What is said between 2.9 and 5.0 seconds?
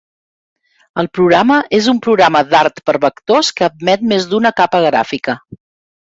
per vectors que admet més d'una capa